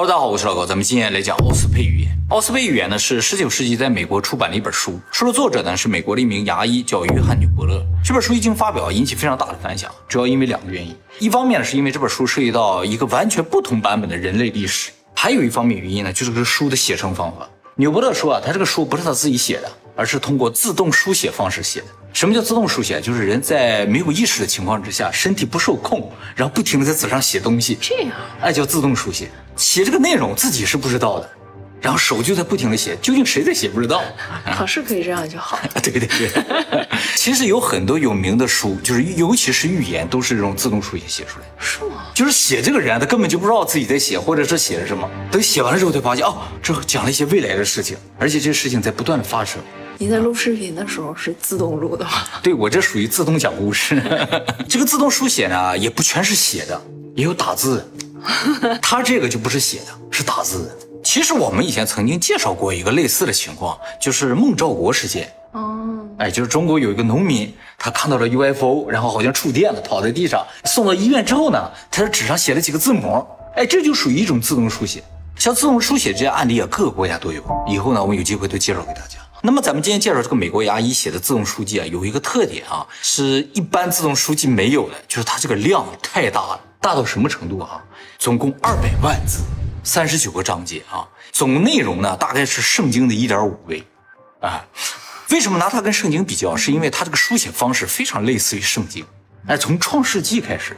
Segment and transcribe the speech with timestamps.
[0.00, 2.08] Hello，大家好，我是老高，咱们今天来讲奥斯佩语言。
[2.30, 7.84] 奥斯佩语言呢是十九世纪在美国出版的一本书，书的作者呢是美国的一名牙医，叫约翰纽伯勒。
[8.02, 10.96] 这本书一经发表，引起非常大的反响，主要因为两个原因。
[11.18, 17.46] 一方面呢是因为这本书涉及到一个完全不同版本的人类历史，还有一方面原因呢就是这书的写成方法。
[17.74, 21.86] 纽伯勒说啊，他这个书不是他自己写的，而是通过自动书写方式写的。
[22.12, 23.00] 什么叫自动书写？
[23.00, 29.30] 就是人在没有意识的情况之下，身体不受控，然后不停的在纸上写东西，这样，哎，叫自动书写。
[29.56, 31.30] 写这个内容自己是不知道的，
[31.80, 34.02] 然后手就在不停的写，究竟谁在写不知道。
[34.54, 35.58] 考试可以这样就好。
[35.82, 36.30] 对对对，
[37.16, 41.46] 其实有很多有名的书，就是尤其是寓言，都是这种自动书写写出来。
[41.58, 42.06] 是吗？
[42.14, 45.08] 就是写这个人，他根本就不知道自己在写，或者是写的什么。
[45.30, 49.60] 等写完了之后才发现，哦，这讲了一些未来的事情，而且这些事情在不断的发生。
[50.02, 52.12] 你在录视频的时候是自动录的吗？
[52.42, 54.02] 对我这属于自动讲故事。
[54.66, 56.80] 这个自动书写呢，也不全是写的，
[57.14, 57.86] 也有打字。
[58.80, 61.02] 他这个就不是写的，是打字的。
[61.04, 65.30] 其实我们以前曾经介绍过一个类似的情况，就是孟兆国事件。
[65.52, 73.22] 哦，哎，就是中国有一个农民，他看到了 UFO，然后好像触电了，躺在地上，送到医院之后呢，他在纸上写了几个字母。
[73.54, 75.02] 哎，这就属于一种自动书写。
[75.36, 77.42] 像自动书写这些案例啊，各个国家都有。
[77.68, 79.18] 以后呢，我们有机会都介绍给大家。
[79.42, 87.82] 那么咱们今天介绍这个美国牙医写的自动书记啊，有一个特点啊，是一般自动书记没有的，就是它这个量太大了，大到什么程度啊？
[88.18, 89.40] 总共二百万字，
[89.82, 93.82] 三十九个章节啊，总内容呢大概是圣经的一点五倍，
[94.40, 94.62] 啊，
[95.30, 96.54] 为什么拿它跟圣经比较？
[96.54, 99.06] 是因为它这个书写方式非常类似于圣经，
[99.46, 100.76] 哎，从创世纪开始，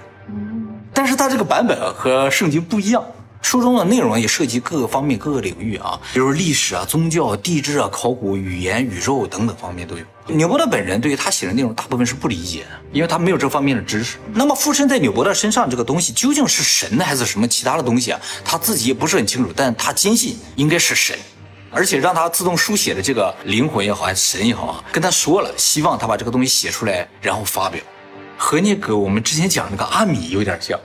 [0.94, 3.04] 但是它这个版本和圣经不一样。
[3.42, 10.04] 书中的内容也涉及各个方面、各个领域啊，比如历史啊、宗教、地质啊、考古、语言、宇宙等等方面都有。
[10.28, 14.16] 纽伯特本人对于他写的内容大部分是不理解的，因为他没有这方面的知识。
[14.32, 18.20] 那么附身在纽伯特身上这个东西究竟是神呢，还是什么其他的东西啊？
[18.44, 21.18] 他自己也不是很清楚，但他坚信应该是神，
[21.70, 27.82] 而且让他自动书写的这个灵魂也好，还是神也好啊，跟他说了，希望他把这个东西写出来，然后发表，
[28.38, 30.78] 和那个我们之前讲那个阿米有点像。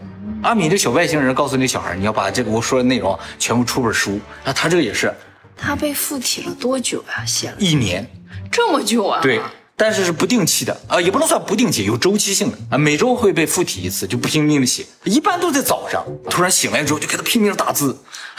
[0.43, 4.19] 阿米这小外星人告诉那小孩，你要把这个我说的内容全部出本书。
[4.43, 5.13] 那他这个也是，
[5.57, 7.25] 他被附体了多久呀？
[7.25, 8.07] 写了一年，
[8.51, 9.19] 这么久啊？
[9.21, 9.41] 对。
[9.79, 17.95] 但是是不定期的啊，也不能算不定期，有周期性的啊，每周会被附体一次，就不拼命的写，一般都在早上，突然醒来之后就开始拼命的打字，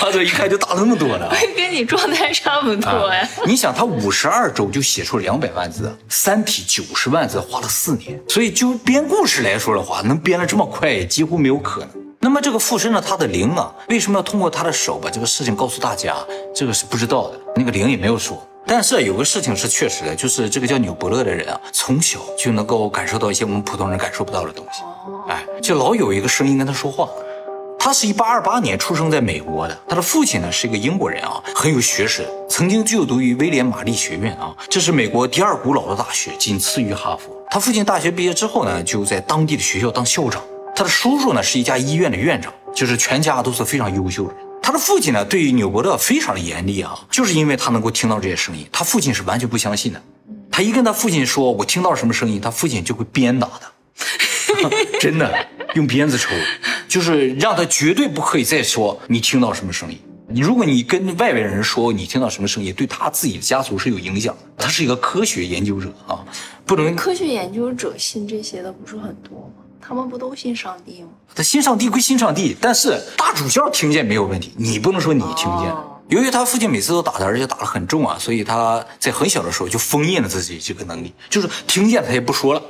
[0.00, 3.28] 他这一看就打那么多了，跟你状态差不多呀。
[3.44, 11.90] 你想他五十二周就写出两百万字，《三体》九十万字花了四年，所以就编故事来说的话，能编得这么快几乎没有可能。
[12.18, 16.16] 那么这个附身了他的灵啊，为什么要通过他的手把这个事情告诉大家？
[16.54, 18.42] 这个是不知道的，那个灵也没有说。
[18.66, 24.82] 但是有个事情是确实的，就是这个叫纽伯勒的人啊，从小就能够感受到一些我们普通人感受不到的东西。
[25.28, 27.08] 哎，就老有一个声音跟他说话。
[27.78, 37.30] 他是一八二八年出生在美国的，他的父亲呢是一个英国人啊，很有学识，曾经就读于威廉玛丽学院啊，这是美国第二古老的大学，仅次于哈佛。
[37.48, 40.42] 他父亲大学毕业之后呢，就在当地的学校当校长。
[40.74, 44.45] 他的叔叔呢是一家医院的院长，就是全家都是非常优秀的人。
[44.66, 50.02] 他的父亲呢，对于纽伯勒非常的严厉啊，就是因为他能够听到这些声音，他父亲是完全不相信的。
[50.50, 53.70] 他一跟他父亲说，我听到什么声音，他父亲就会鞭打他，
[54.98, 55.32] 真的
[55.76, 56.30] 用鞭子抽，
[56.88, 59.96] 就是让他绝对不可以再说你听到什么声音。
[60.28, 64.64] 你如果你跟外边人说你听到什么声音，对他自己的家族是有影响的。
[64.64, 66.24] 他是一个科学研究者啊，
[66.64, 69.62] 不能科学研究者信这些的不是很多吗？
[69.86, 71.08] 他们不都信上帝吗？
[71.34, 75.72] 他信上帝归信上帝，但是大主教听见没有问题，你不能说你听不见。
[76.08, 82.62] 由于他父亲每次都打他，而且打得很重啊，所以他在很小的时候就封印了自己这个能力，就是听见他也不说了。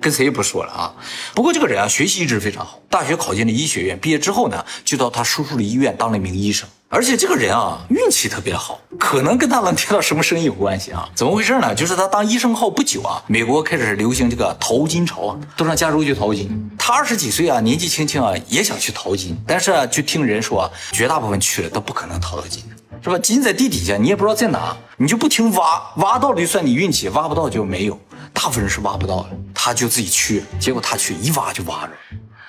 [0.00, 0.94] 跟谁也不说了啊！
[1.34, 6.68] 不过这个人啊，学习一直非常好，大学考进了医学院，毕业之后呢，就到他叔叔的医院当了一名医生。
[6.94, 11.08] 而且这个人啊，运气特别好，可能跟他能听到什么声音有关系啊？
[11.12, 11.74] 怎么回事呢？
[11.74, 16.70] 就是他当医生后不久啊，美国开始流行这个淘金潮啊，都上加州去淘金。
[16.78, 22.62] 他二十几岁啊，年纪轻轻啊，也想去淘金，但是啊，就听人说，绝大部分去了都不可能淘到金，
[23.02, 23.18] 是吧？
[23.18, 27.98] 金在地底下，你也不知道在哪，你就不停挖，挖到了就算你运气，挖不到就没有。
[28.32, 31.92] 大部分人是挖不到的，他就自己去，结果他去一挖就挖着，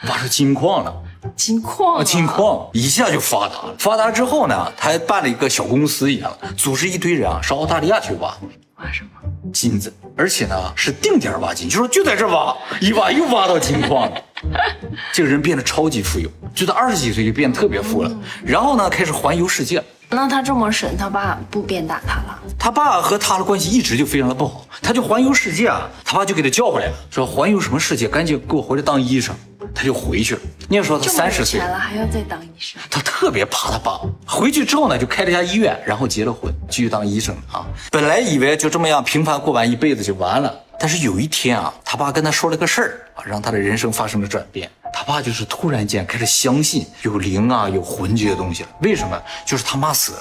[0.07, 0.93] 挖出金矿了，
[1.35, 3.75] 金矿，金矿一下就发达了。
[3.79, 8.35] 发达之后呢，他还办了一个小公司一样，组织一堆人啊上澳大利亚去挖，
[8.77, 9.09] 挖什么？
[9.53, 14.21] 金子，而且呢是定点挖金，就说就在这挖，一挖又挖到金矿了。
[15.13, 18.11] 这个人变得超级富有，就在二十几岁就变得特别富了，
[18.43, 19.81] 然后呢开始环游世界。
[20.09, 22.39] 那他这么神，他爸不鞭打他了？
[22.59, 29.35] 他爸和他的关系一直就非常的不好，他就环游世界啊，他爸就给他叫回来了，说环游什么世界，赶紧给我回来当医生。
[29.73, 30.41] 他就回去了。
[30.69, 33.99] 那时候他三十岁，了还要再当医生，他特别怕他爸。
[34.27, 37.65] 回去之后呢，就开了家医院，然后结了婚，继续当医生啊。
[37.91, 44.69] 本来以为就这么样平凡过完一辈子就完了，但是有一天啊，他爸跟他说了个事儿啊，让他的人生发生了转变。
[44.93, 48.69] 他爸就是突然间开始相信有灵啊、有魂这些东西了。
[48.81, 49.21] 为什么？
[49.45, 50.19] 就是他妈死了。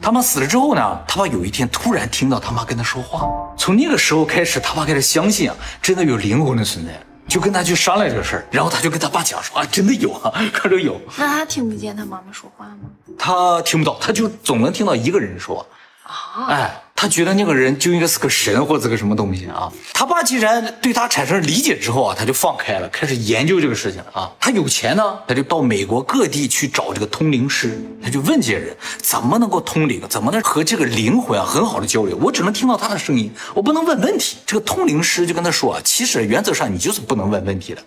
[0.00, 6.92] 他妈死了之后呢，他爸有一天突然听到他妈跟他说话，从那个时候开始，他爸开始相信啊，真的有灵魂的存在，
[7.28, 12.90] 就跟他去商量这个事儿，然后他就跟他爸讲说啊，真的有啊， 可是有，那他听不见他妈妈说话吗？
[13.18, 15.66] 他听不到，他就总能听到一个人说，
[16.02, 19.68] 啊，哎，他觉得那个人就应该是个神或者个什么东西啊。
[19.92, 24.30] 他爸既然对他产生理解之后啊，他就放开了，开始研究这个事情啊。
[24.38, 32.16] 他有钱呢，他就到美国各地去找这个通灵师，他就问这些人怎么能够通灵，怎么能和这个灵魂啊很好的交流。
[32.18, 34.36] 我只能听到他的声音，我不能问问题。
[34.46, 37.82] 这个通灵师就跟他说啊，其实原则上你就是不能问问题的。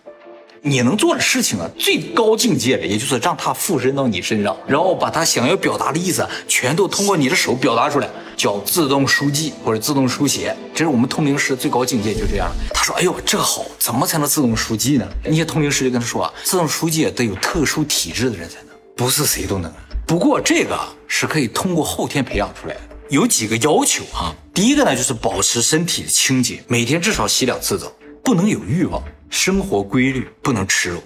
[0.67, 10.57] 你能做的事情啊，最高境界的，也就是让他附身到你身上，然后把他想要表达的意思，全都通过你的手表达出来，叫自动书记或者自动书写。
[10.73, 12.49] 这是我们通灵师最高境界，就这样。
[12.73, 19.71] 他说：“哎呦，这好，怎么才能自动书记呢？”那些通灵师就跟他说啊，自动书记得有特殊体质的人才能，不是谁都能。
[20.07, 20.75] 不过这个
[21.07, 24.33] 是可以通过后天培养出来的，有几个要求啊。
[24.51, 27.91] 第一个呢，就是保持身体的清洁，每天至少洗两次澡，
[28.23, 31.03] 不能有欲望，生活规律，不能吃肉，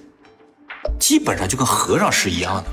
[1.00, 2.66] 基本上就跟和尚是一样的。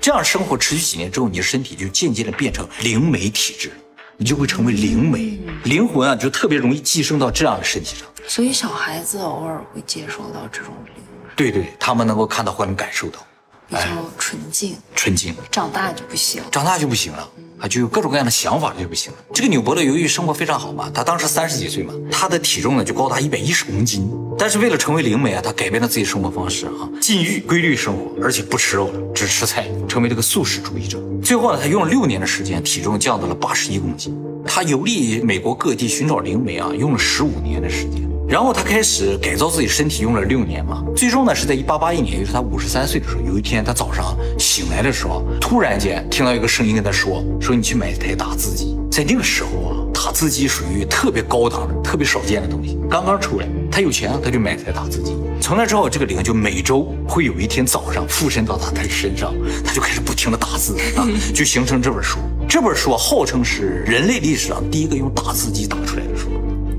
[0.00, 3.70] 这样生活持续几年之后，你的身体就渐渐的变成灵媒体质，
[4.16, 8.06] 你就会成为灵媒，灵魂啊就特别容易寄生到这样的身体上。
[8.26, 10.94] 所以小孩子偶尔会接受到这种灵，
[11.36, 13.24] 对对，他们能够看到或能感受到，
[13.68, 13.82] 比较
[14.18, 15.34] 纯净，纯净。
[15.50, 16.42] 长大就不行。
[16.50, 17.28] 长大就不行了
[17.62, 19.18] 啊，就有各种各样的想法就不行了。
[19.32, 24.10] 这个纽伯勒由于生活非常好嘛，他当时三十几岁嘛，他的体重呢就高达一百一十公斤。
[24.36, 31.00] 但是为了成为灵媒啊，他改变了自己生活方式啊，禁欲、规律生活，而且不吃肉了，只吃菜，成为这个素食主义者。
[31.22, 34.12] 最后呢，他用了六年的时间，体重降到了八十一公斤。
[34.44, 38.11] 他游历美国各地寻找灵媒啊，用了十五年的时间。
[38.28, 40.82] 然后他开始改造自己身体，用了六年嘛。
[40.96, 53.48] 最终呢，是在一八八一年，也就是他五十三岁的时候，有一天他早上醒来的时候，突然间听到一个声音跟他说：“说你去买一台打字机。”在那个时候啊，打字机属于特别高档的、特别少见的东西，刚刚出来。
[53.70, 55.16] 他有钱，他就买台打字机。
[55.40, 59.34] 从那之后，这个灵就每周会有一天早上附身到他的身上，
[59.64, 62.18] 他就开始不停的打字啊， 就形成这本书。
[62.46, 66.11] 这本书，号称是人类历史上第一个用打字机打出来的。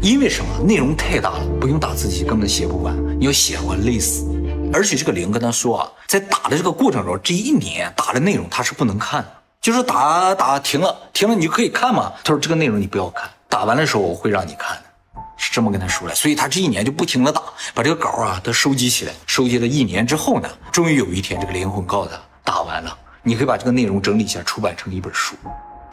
[0.04, 0.60] 因为什么？
[0.66, 4.30] 内容太大了，不用打字机根本写不完，你要写我累死。
[4.74, 12.12] 而且这个灵跟他说啊，在打的这个过程中，这一年打的内容他是不能看的，就是打打停了，停了你就可以看嘛。
[12.22, 16.14] 他说这个内容你不要看，打完的时候我会让你看的，是这么跟他说的。
[16.14, 17.42] 所以他这一年就不停的打，
[17.74, 25.34] 把这个稿啊都收集起来，收集了一年之后呢，终于有一天这个灵魂告诉他，打完了，你可以把这个内容整理一下，出版成一本书。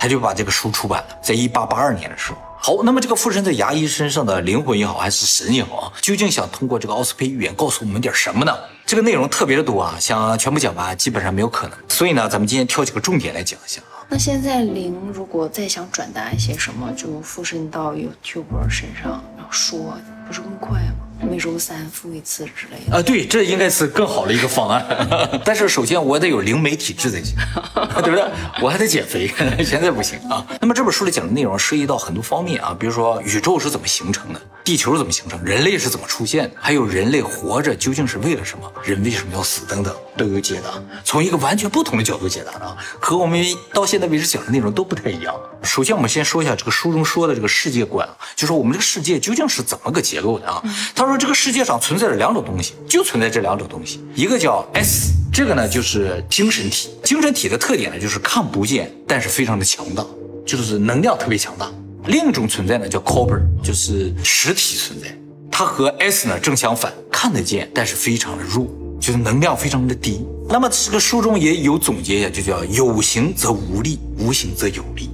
[0.00, 2.38] 他就把这个书出版了，在一八八二年的时候。
[2.62, 8.54] 好，那么这个附身在牙医身上的灵魂也好，还是神也好啊，究竟想通过这个奥斯佩预言告诉我们点什么呢？
[8.84, 11.78] 这个内容特别的多啊，想全部讲完基本上没有可能。
[11.88, 14.04] 所以呢，咱们今天挑几个重点来讲一下啊。
[14.10, 19.96] 那现在灵如果再想转达一些什么，就附身到 YouTuber 身上，然后说，
[20.26, 21.06] 不是更快吗？
[21.22, 22.96] 每周三复一次之类的。
[22.96, 24.84] 啊，对，这应该是更好的一个方案。
[25.44, 27.34] 但是首先我得有灵媒体质才行，
[28.02, 28.24] 对不对？
[28.62, 29.30] 我还得减肥，
[29.64, 30.44] 现在不行啊。
[30.60, 40.70] 那么这本书里讲的内容涉及到很多方面啊，比如说宇宙是怎么形成的，地球是怎么形成，人类是怎么出现的，还有人类活着究竟是为了什么，人为什么要死等等，都有解答。
[41.04, 45.34] 从一个完全不同的角度解答啊，和我们到现在为止讲的内容都不太一样。
[45.62, 50.62] 首先，我们先说一下这个书中说的这个世界观，就说我们这个世界究竟是怎么个结构的啊？
[50.94, 60.06] 他说说这个世界上存在着两种东西，就存在这两种东西，一个叫 S，这个呢就是精神体，精神体的特点呢就是看不见，但是非常的强大，
[60.46, 61.68] 就是能量特别强大。
[62.06, 65.08] 另一种存在呢叫 Copper，就是实体存在，
[65.50, 68.66] 它和 S 呢正相反，看得见，但是非常的弱，
[69.00, 70.24] 就是能量非常的低。
[70.48, 75.09] 那么这个书中也有总结一下，就叫有形则无力，无形则有力。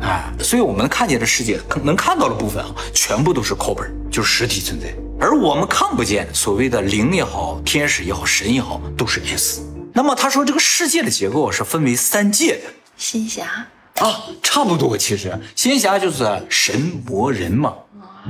[0.00, 4.94] 哎，所以我们看见的世界，能看到的部分啊，全部都是 copper，就是实体存在。
[5.18, 9.62] 而我们看不见所谓的灵也好、天使也好、神也好，都是 S。
[9.94, 12.64] 那么他说这个世界的结构是分为三界的
[12.98, 14.96] 仙侠，啊，差不多。
[14.98, 17.72] 其实仙侠就是神魔人嘛。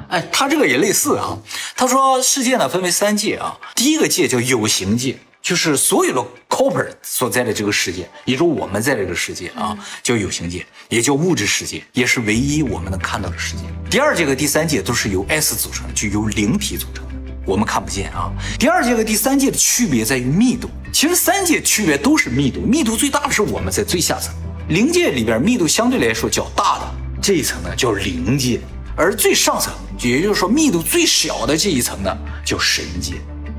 [0.09, 1.37] 哎，他这个也类似啊。
[1.75, 13.63] 他说世界呢分为三界啊，第一个界叫有形界，就是所有的 copper 所在的这个世界，也就是我们在这个世界啊，叫有形界，也叫物质世界，也是唯一我们能看到的世界。
[13.89, 17.13] 第二界和第三界都是由 S 组成的，就由灵体组成的。
[17.47, 18.29] 我们看不见啊。
[18.59, 24.35] 第二界和第三界的区别在于密度，其实三界区别都是密度，密度最大的是我们在最下层。
[24.71, 28.59] 灵界里边密度相对来说较大的这一层呢叫灵界，
[28.97, 32.13] 而最上层，也就是说密度最小的这一层呢
[32.45, 33.15] 叫神界。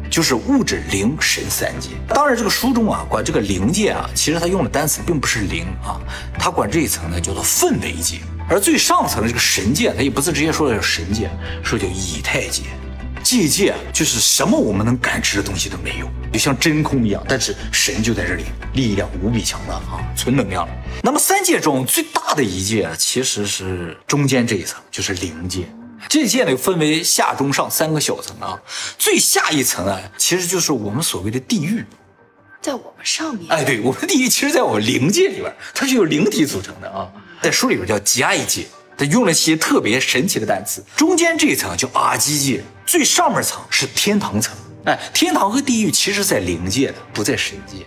[0.10, 1.90] 就是物质灵神三界。
[2.08, 6.00] 当然，这个书中啊，管这个灵界啊，其实他用的单词并不是灵啊，
[6.40, 8.20] 他管这一层呢叫做氛围界。
[8.50, 11.30] 而最上层的这个神界，他也不是直接说的叫神界，
[11.64, 12.64] 说叫以太界。
[13.24, 17.22] 界界就是什么我们能感知的东西都没有，就像真空一样。
[17.28, 20.66] 但是神就在这里，力量无比强大啊，纯能量。
[21.04, 25.68] 那么三界中最大的一界，其实是中间这一层，就是灵界。
[26.08, 28.60] 这界呢分为下中上三个小层啊，
[28.98, 31.84] 最下一层啊，其实就是我们所谓的地狱，
[32.62, 33.52] 在我们上面。
[33.52, 37.12] 哎，对，我们地狱其实在我们灵界里边，它是由灵体组成的啊，
[37.42, 40.84] 在书里边叫极爱界，它用了些特别神奇的单词。
[40.96, 44.56] 中间这一层叫阿基界，最上面层是天堂层。
[44.86, 47.86] 哎，天堂和地狱其实在灵界的，不在神界。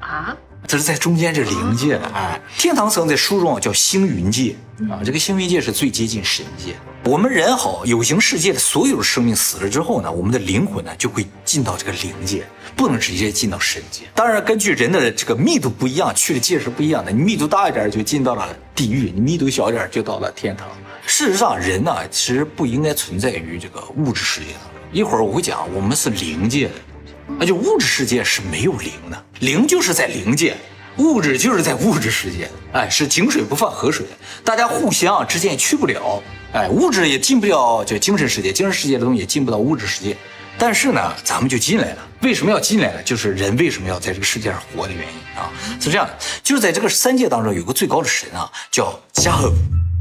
[0.00, 0.36] 啊？
[0.66, 4.54] 这是在中间这灵界的，哎，天堂层在书中啊叫星云界
[4.88, 6.74] 啊，这个星云界是最接近神界。
[7.04, 12.44] 我们人好有形世界的所有的生命死了之后呢，我们的灵魂呢就会进到这个灵界，
[12.76, 14.04] 不能直接进到神界。
[14.14, 17.10] 当然，根据人的这个密度不一样，去的界是不一样的。
[17.10, 20.68] 你密度大一点就进到了地狱，你密度小一点就到了天堂。
[21.04, 24.70] 事实上，人呢其实不应该存在于这个物质世界当中。
[24.92, 26.74] 一会儿我会讲，我们是灵界的。
[27.38, 30.56] 那就物质世界是没有灵的，灵就是在灵界，
[30.98, 34.06] 物质就是在物质世界，哎，是井水不犯河水，
[34.44, 40.16] 大家互相之间也去不了，哎，物质也进不了就精神世界，精神世界的东西也进不到物质世界，
[40.58, 43.02] 但是呢，咱们就进来了，为什么要进来呢？
[43.02, 45.50] 就是人为什么要在这个世界上活的原因啊，
[45.80, 49.56] 是这样的，就是在这个三界当中有个最高的神啊，叫加赫夫，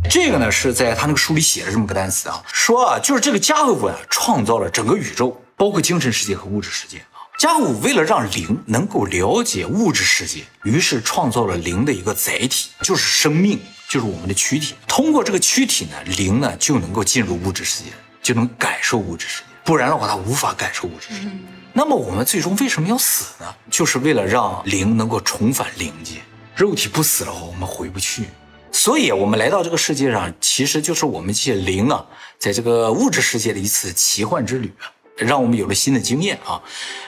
[0.09, 7.01] 这个呢是在他那个书里写了这么个单词啊，说啊，就是这个加赫夫啊，创造了整个宇宙，包括精神世界和物质世界。
[7.37, 13.59] 加古为了让灵能够了解物质世界，于是创造了灵的一个载体，就是生命，
[13.89, 14.75] 就是我们的躯体。
[14.87, 17.89] 通过这个躯体呢，灵呢就能够进入物质世界，
[18.21, 19.45] 就能感受物质世界。
[19.63, 21.31] 不然的话，它无法感受物质世界。
[21.73, 23.45] 那么我们最终为什么要死呢？
[23.71, 26.21] 就是为了让灵能够重返灵界。
[26.55, 28.25] 肉体不死的话，我们回不去。
[28.71, 32.05] 所以，我们来到这个世界上，其实就是我们这些灵啊，
[32.37, 34.85] 在这个物质世界的一次奇幻之旅啊。
[35.25, 36.61] 让我们有了新的经验啊，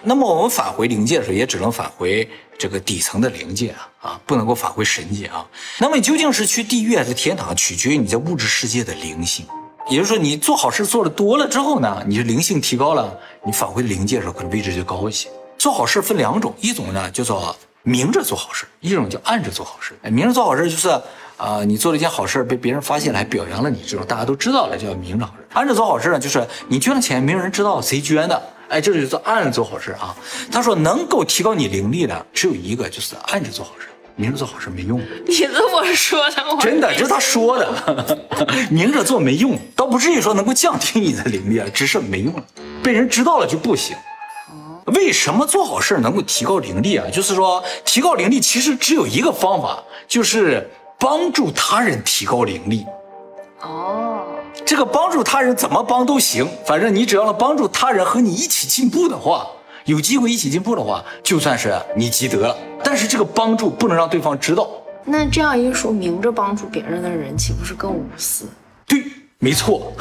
[0.03, 5.45] 那么我们返回灵界的时候，也只能返回这个底层的灵界啊，啊，不能够返回神界啊。
[5.79, 9.45] 那么你究竟是去地狱还是天堂，取决于你在物质世界的灵性。
[9.89, 15.29] 也就是说，你做好事做的多了之后呢，你的灵性提高了，你返回灵界的时候可能位置就高一些。
[15.57, 19.97] 做好事分两种，一种呢叫做明着做好事，一种叫暗着做好事。
[20.03, 21.01] 明着做好事就是。
[21.43, 25.45] 啊，你做了一件好事被别人发现了，还表扬了你，这种大家都知道了，叫明着好事。
[25.51, 30.15] 暗着做好事呢，就是你捐了钱，没有人知道谁捐的，哎，这就叫暗着做好事啊。
[30.49, 35.01] 他说能够提高你灵力的只有一个，就是暗着做好事，明着做好事没用。
[35.27, 38.17] 你这么说的，真的，这是他说的，
[38.71, 42.33] 明着做没用，倒不至于说能够降低你的灵力啊，只是没用，
[42.81, 43.97] 被人知道了就不行。
[44.85, 47.05] 为什么做好事能够提高灵力啊？
[47.11, 50.69] 就是说提高灵力其实只有一个方法，就是。
[51.03, 52.85] 帮助他人提高灵力，
[53.61, 54.23] 哦，
[54.65, 59.45] 这个帮助他人怎么帮都行，反正你只要能帮助他人和你一起进步的话，
[59.83, 62.55] 有机会一起进步的话，就算是你积德了。
[62.81, 64.65] 但是这个帮助不能让对方知道。
[65.03, 68.45] 那这样一说，明着帮助别人的人岂不是更无私？
[68.87, 69.03] 对。
[69.43, 69.91] 没错，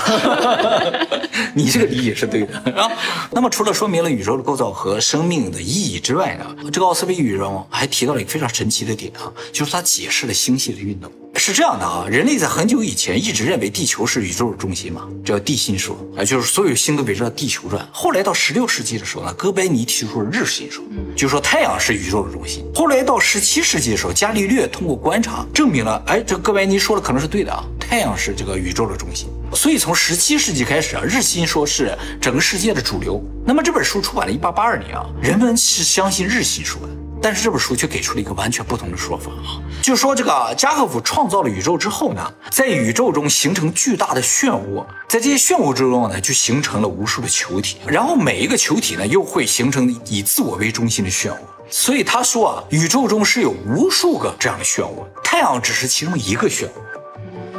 [1.52, 2.88] 你这个理解是对的啊。
[3.32, 11.10] 那么除了说明了宇宙的构造和生命的意义之外呢，这个奥斯维宇宙还提到了一个非常神奇的点啊，就是它解释了星系的运动。
[11.34, 17.84] 是这样的啊，人类在很久以前一直认为地球是宇宙的中心嘛，这叫地心说啊，就是所有星都围着地球转。
[17.90, 20.84] 后来到十六世纪的时候呢，哥白尼提出了日心说，
[21.16, 22.64] 就说太阳是宇宙的中心。
[22.72, 29.28] 后来到十七世纪的时候，伽利略通过观察证明了，哎，这哥白尼说的可能是对的啊，太阳是这个宇宙的中心。
[29.54, 33.22] 所以从十七世纪开始啊，日心说是整个世界的主流。
[33.46, 36.88] 那么这本书出版了一八八二年啊，人们是相信日心说的，
[37.20, 51.36] 但是这本书却给出了一个完全不同的说法啊，就说这个加赫夫创造了宇宙之后呢，在宇宙中形成巨大的漩涡，在这些漩涡之中呢，就形成了无数的球体，然后每一个球体呢，又会形成以自我为中心的漩涡。
[51.68, 56.70] 所以他说啊，宇宙中是有无数个这样的漩涡，太阳只是其中一个漩涡。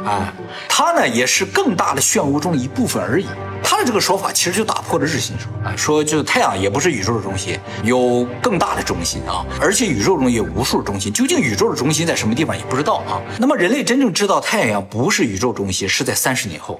[0.04, 0.32] 啊，
[0.68, 3.26] 它呢也是更大的漩涡中的一部分而已。
[3.62, 11.10] 他的这个说法其实就打破了日心说啊，说就是太阳也不是宇宙的中心，有更大的中心啊，而且宇宙中也有无数中心。
[11.10, 13.22] 究竟宇宙的中心在什么地方也不知道啊。
[13.38, 16.78] 那么人类真正知道太阳不是宇宙中心是在三十年后，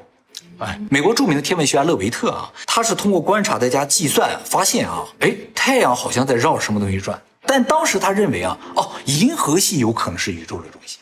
[0.59, 7.19] 哎，美国著名的天文学家勒维特啊，他是通过观察再加计算发现啊，哎，太阳好像在绕什么东西转。
[7.47, 10.99] 但当时他认为啊，哦，银河系有可能是宇宙的中心。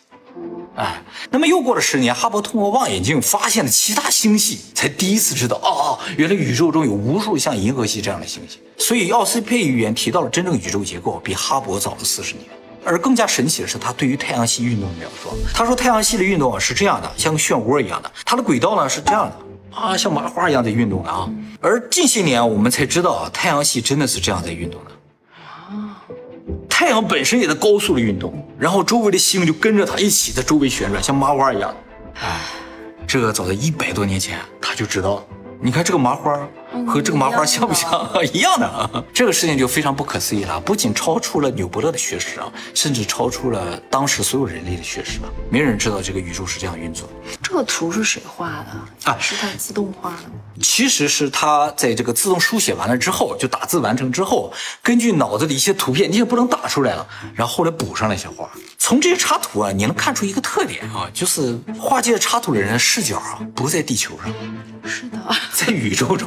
[0.75, 8.59] 哎，那么又过了十年，哈勃通过望远镜发现了其他星系，才第一次知道，哦哦，原来宇宙中有无数像银河系这样的星系。
[8.79, 12.47] 所以奥斯佩预言提到了真正宇宙结构，比哈勃早了四十年。
[12.85, 15.29] 而更加神奇的是，他对于太阳系运动的描述。
[15.55, 21.29] 他说，太阳系的运动啊是这样的，像个漩涡一样的，它的轨道呢是这样的啊，像麻花一样在运动的啊。
[21.61, 24.91] 而近些年我们才知道啊，太阳系真的是这样在运动的。
[26.83, 31.73] 太阳本身也在高速的运动，然后周围的星就跟着它一起在周围旋转，像麻花一样。
[32.21, 32.41] 哎，
[33.07, 35.25] 这个早在一百多年前他就知道了。
[35.61, 36.37] 你看这个麻花。
[36.89, 39.05] 和这个麻花像不像 一样的啊？
[39.12, 45.29] 这个事情就非常不可思议了，不仅超出了纽伯勒的学识啊，甚至超出了当时所有人类的学识啊。
[45.51, 47.07] 没人知道这个宇宙是这样运作。
[47.53, 49.19] 这个图是谁画的啊？
[49.21, 50.37] 是他自动画的吗？
[50.63, 54.51] 其实是他在这个自动书写完了之后，就打字完成之后，
[54.83, 58.49] 根据脑子里一些图片，你也不能打出来了，然后后来补上了一些画。
[58.79, 64.33] 从这些插图啊，你能看出一个特点啊，就是画这些插图的人视角啊，不在地球上，
[64.91, 65.19] 是的，
[65.53, 66.27] 在宇宙中。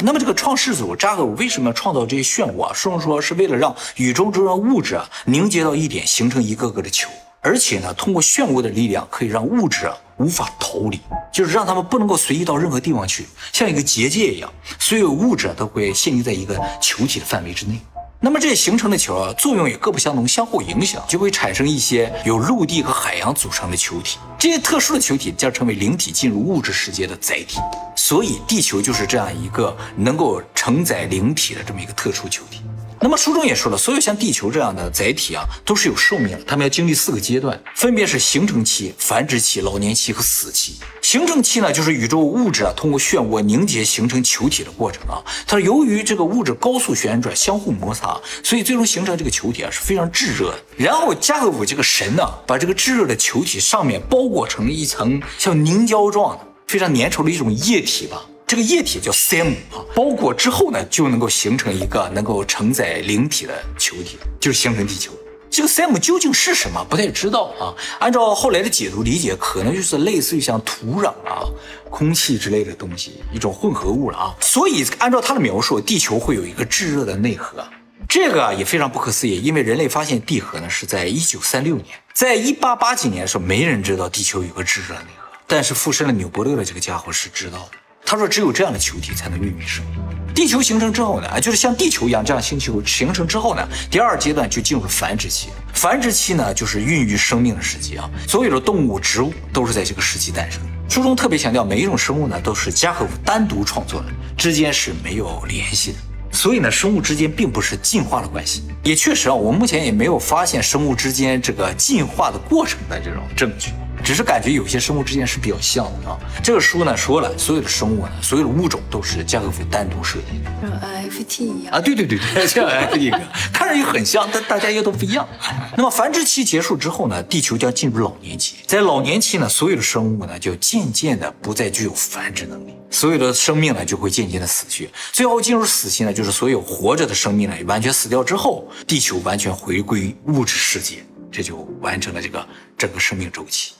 [0.00, 2.72] 那么这个创世组扎克为什么要创造这些漩涡啊？
[2.74, 7.08] 书中说是为了让宇宙中的物质啊凝结到一点，形成一个个的球，
[7.44, 11.00] 而且呢，通过漩涡的力量可以让物质啊无法逃离，
[11.32, 17.80] 就是让他们不能够随意到任何地方去，像一个结界一样，所有物质都会限定在一个球体的范围之内。
[18.20, 24.18] 那么这些形成的球啊，作用也各不相同，相互影响，就会产生一些由陆地和海洋组成的球体。
[24.38, 27.58] 这些特殊的球体将成为灵体进入物质世界的载体。
[27.96, 32.60] 所以，地球就是这样一个能够承载灵体的这么一个特殊球体。
[33.04, 40.76] 那么书中也说了，所有像地球这样的载体啊，都是有寿命的，它们要经历四个阶段，分别是形成期、繁殖期、老年期和死期。
[41.02, 45.18] 形成期呢，就是宇宙物质啊通过漩涡凝结形成球体的过程啊。
[45.48, 50.62] 它由于这个物质高速旋转、相互摩擦，所以最终形成这个球体啊是非常炙热的。
[50.76, 58.22] 然后加格伍这个神呢，把这个炙热的球体上面包裹成一层像凝胶状的、非常粘稠的一种液体吧。
[58.52, 65.10] 这个液体叫 SAM 啊，包裹之后呢，就能够形成一个能够承载灵体的球体，就是形成地球。
[65.50, 66.84] 这个 SAM 究竟是什么？
[66.84, 67.72] 不太知道啊。
[67.98, 71.48] 按照后来的解读理解，可能就是类似于像土壤啊、
[71.88, 74.36] 空气之类的东西，一种混合物了啊。
[74.42, 77.66] 所以按照他的描述，地球会有一个炙热的内核。
[78.06, 87.78] 这个也非常不可思议，因为人类发现地核呢是在一九三六年，在一八八几年的时候，没人知道地球有个炙热内核，但是附身了纽伯勒的这个家伙是知道的。
[88.04, 89.98] 他说：“只有这样的球体才能孕育生命。
[90.34, 95.48] 地球形成之后呢，就是像地球一样这样星球形成之后呢，第二阶段就进入繁殖期。
[95.74, 98.08] 繁殖期呢，就是孕育生命的时期啊。
[98.26, 100.68] 所有的动物、植物都是在这个时期诞生的。
[100.88, 105.98] 书中特别强调，每一种生物呢都是加和夫单独创作的，之间是没有联系的。
[106.32, 108.62] 所以呢，生物之间并不是进化的关系。
[108.82, 113.70] 也确实啊，我们目前也没有发现生物之间这个进化的过程的这种证据。”
[114.04, 116.18] 只是感觉有些生物之间是比较像的啊。
[116.42, 121.80] 这个书呢说了，所有的生物呢，所有的物种都是加格夫单独设计的，像 NFT 一样啊。
[121.80, 123.20] 对对对对，像 NFT 一样，
[123.52, 125.28] 看着也很像，但大家又都不一样。
[125.76, 128.56] 那么繁殖期结束之后呢，地球将进入老年期。
[128.66, 134.90] 在老年期呢，所有的生物呢就渐渐的不再具有繁殖能力，所有的生命呢就会渐渐的死去。
[135.12, 142.44] 最后进入死期呢，就是所有活着的生命呢完全死掉之后，地球完全回归物质世界，这就完成了这个
[142.76, 143.74] 整个生命周期。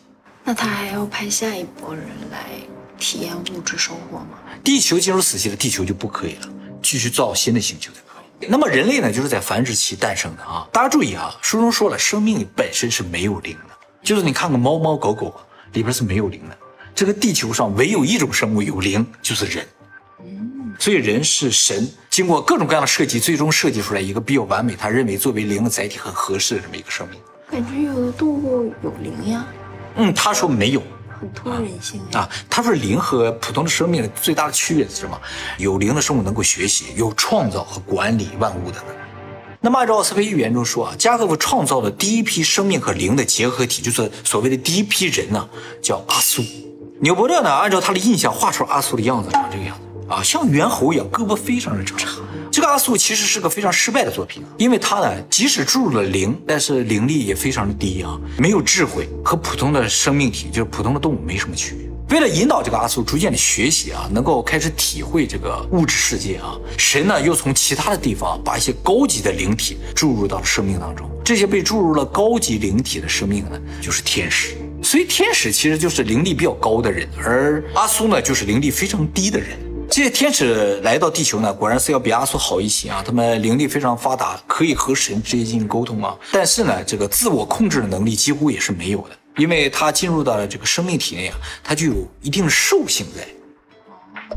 [0.44, 2.46] 那他还要派下一波人来
[2.98, 4.38] 体验物质生活吗？
[4.64, 6.48] 地球进入死期了，地球就不可以了，
[6.82, 8.48] 继续造新的星球才可以。
[8.48, 10.66] 那么人类呢，就是在繁殖期诞生的啊。
[10.72, 15.34] 大家注意啊，书中说了，生命本身是没有灵的，就是你看看猫猫狗狗
[15.72, 16.58] 里边是没有灵的。
[16.94, 19.66] 这个地球上唯有一种生物有灵，就是人。
[20.24, 27.20] 嗯，所以人是神经过各种各样的设计，最终设计出来一个比较完美，他认为作为灵的载体很合适的这么一个生命。
[27.50, 29.46] 感觉有的动物有灵呀。
[29.96, 30.82] 嗯，他说没有，
[31.20, 32.28] 很通人性啊。
[32.48, 35.20] 他说灵和普通的生命最大的区别是什么？
[35.58, 38.98] 有灵的生物能够学习，有创造和管理万物的能力。
[39.60, 45.48] 那么按照奥斯培预言中说啊，加格夫创造的第一批生命和灵的结合体，就是所谓的第一批人呢，
[45.80, 46.42] 叫阿苏。
[47.00, 51.96] 纽伯勒呢，按照他的印象画出阿苏的样子，长这个样子啊，像猿猴一样，胳膊非常的长。
[52.52, 61.88] 这个阿素其实是个非常失败的作品，因为他呢，即使注入了灵，但是灵力也非常的低啊，没有智慧，和普通的生命体，就是普通的动物没什么区别。
[62.10, 71.10] 为了引导这个阿素逐渐的学习啊，能够开始体会这个物质世界啊，神呢又从其他的地方把一些高级的灵体注入到了生命当中。
[71.24, 74.58] 这些被注入了高级灵体的生命呢，就是天使。
[74.82, 79.58] 所以天使其实就是灵力比较高的人，而阿苏呢就是灵力非常低的人。
[79.94, 86.16] 这些天使来到地球呢，果然是要比阿苏好一些啊，他们灵力非常发达，可以和神直接进行沟通啊。
[86.32, 93.28] 但是呢，这个自我控制的能力几乎也是没有的，因为他进入到了这个生命体内啊，他就有一定兽性在，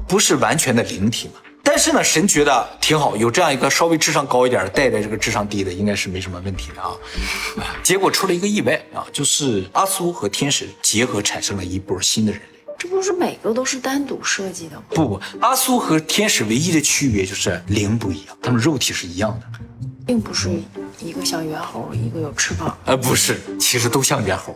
[0.06, 1.36] 不是完全的灵体嘛。
[1.64, 6.92] 但是呢，神觉得挺好，有这样一个稍微智商高一点的带着这个智商低的，应该是没什么问题的啊。
[7.82, 12.42] 结果出了一个意外啊，就是阿苏和天使结合产生了一波新的人。
[12.78, 14.84] 这不是每个都是单独设计的吗？
[14.90, 19.60] 不不，阿苏和天使唯一的区别就是灵不一样，他们肉体是一样的。
[20.08, 20.52] 并不是
[21.00, 22.78] 一个像猿猴，一个有翅膀。
[22.86, 24.56] 呃，不是，其实都像猿猴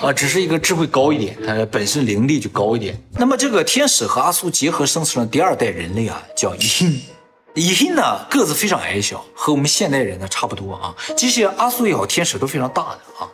[0.00, 2.96] 啊，只是一个智慧高一点，它本身灵力就高一点。
[3.10, 7.02] 那么这个天使和阿苏结合生成了第二代人类啊，叫伊
[7.56, 7.70] 辛。
[7.70, 10.94] 伊辛呢个子非常矮小，和我们现代人呢差不多啊。
[11.16, 13.28] 这些阿苏也好，天使都非常大的啊，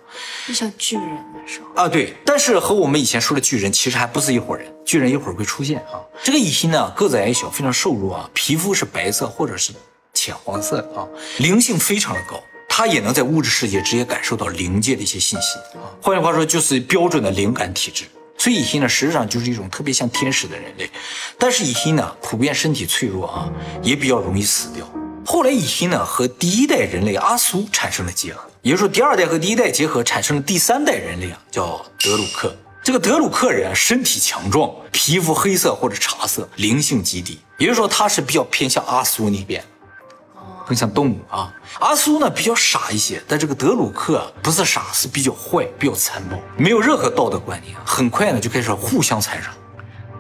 [0.47, 1.05] 就像巨人
[1.35, 2.15] 的时候啊，对。
[2.25, 6.01] 但是和我们以前说的巨人其实还不是一伙人，巨人一会儿会出现啊。
[6.23, 9.73] 这个伊辛呢个子矮小，非常瘦弱啊，皮肤是白色或者是。
[10.15, 11.09] 浅黄色啊，
[11.39, 15.89] 灵性非常的高，他也能在物质世界直接感受到灵界的一些信息啊。
[16.03, 18.05] 换句话说，就是标准的灵感体质。
[18.43, 20.91] 所以乙辛呢，实际上就是一种特别像天使的人类。
[21.39, 23.49] 但是乙辛呢，普遍身体脆弱啊，
[23.85, 24.85] 也比较容易死掉。
[25.25, 32.53] 后来乙辛呢和第一代人类阿苏产生了结合，也就是说第二代和第一代结合，产生了第三代人类啊，叫德鲁克。
[32.83, 39.63] 这个德鲁克人身体强壮，皮肤黑色或者茶色，灵性极低，也就是说他是比较偏向阿苏那边。
[40.67, 49.51] 更像动物啊，阿苏呢比较傻一些，但这个德鲁克不是傻，是比较坏，比较残暴，没有任何道德观念，很快呢就开始互相残杀。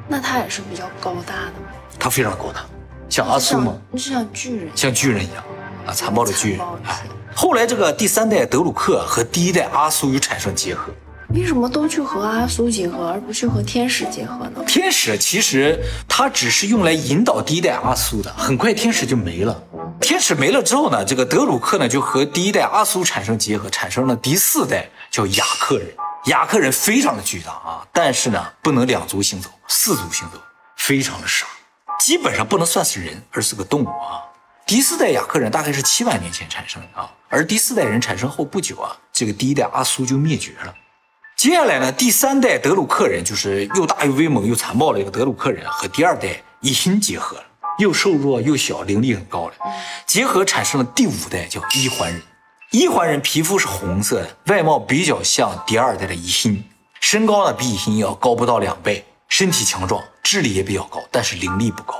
[0.08, 1.68] 那他也是比较高大的吗？
[1.98, 2.64] 他非常高大，
[3.08, 3.74] 像阿苏吗？
[3.92, 5.44] 就像巨人，像巨人一样
[5.86, 6.60] 啊，残暴的巨人。
[6.84, 7.02] 哎，
[7.34, 10.92] 后来这个第三代德鲁克和第一代阿苏又产生结合。
[11.34, 14.62] 为什么都去和阿苏结合，而不去和天使结合呢？
[14.66, 19.62] 天使其实它只是用来引导第一代阿苏的，很快天使就没了。
[20.02, 25.86] 天使没了之后呢，这个德鲁克呢就和第一代阿苏产生结合，产生了第四代叫雅克人。
[26.26, 30.38] 雅克人非常的巨大啊，但是呢不能两足行走，四足行走，
[30.76, 31.46] 非常的傻，
[32.00, 34.22] 基本上不能算是人，而是个动物啊。
[34.66, 40.74] 第四代雅克人大概是七万年前产生的啊，而第四代人产生后不久啊，这个第一代阿苏就灭绝了。
[41.36, 47.44] 接下来呢，第三代德鲁克人就是又大又威猛又残暴的一个德鲁克人，和第二代伊辛结合了，
[47.78, 49.56] 又瘦弱又小，灵力很高的，
[50.06, 52.22] 结合产生了第五代叫一环人。
[52.70, 56.64] 一环人皮肤是红色的，外貌比较像第二代的乙辛，
[57.00, 61.94] 身高呢比乙辛要高不到两倍，身体强壮，智力也比较高，但是灵力不高。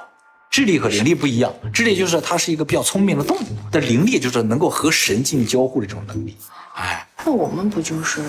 [0.51, 6.37] 智力和灵力不一样，智力就是它是一个比较聪明的动物，但灵力就是能够和神进行交互的这种能力。
[6.75, 8.23] 哎，那我们不就是？